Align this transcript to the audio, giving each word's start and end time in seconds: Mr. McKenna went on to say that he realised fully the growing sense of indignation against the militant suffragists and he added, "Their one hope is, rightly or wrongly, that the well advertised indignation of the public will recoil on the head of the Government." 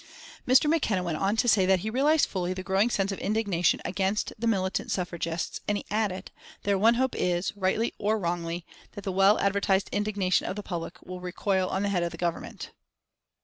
Mr. 0.47 0.67
McKenna 0.67 1.03
went 1.03 1.19
on 1.19 1.35
to 1.35 1.47
say 1.47 1.63
that 1.63 1.81
he 1.81 1.89
realised 1.91 2.27
fully 2.27 2.53
the 2.55 2.63
growing 2.63 2.89
sense 2.89 3.11
of 3.11 3.19
indignation 3.19 3.79
against 3.85 4.33
the 4.39 4.47
militant 4.47 4.89
suffragists 4.89 5.61
and 5.67 5.77
he 5.77 5.85
added, 5.91 6.31
"Their 6.63 6.75
one 6.75 6.95
hope 6.95 7.13
is, 7.15 7.55
rightly 7.55 7.93
or 7.99 8.17
wrongly, 8.17 8.65
that 8.93 9.03
the 9.03 9.11
well 9.11 9.37
advertised 9.37 9.89
indignation 9.91 10.47
of 10.47 10.55
the 10.55 10.63
public 10.63 10.99
will 11.03 11.21
recoil 11.21 11.69
on 11.69 11.83
the 11.83 11.89
head 11.89 12.01
of 12.01 12.09
the 12.11 12.17
Government." 12.17 12.71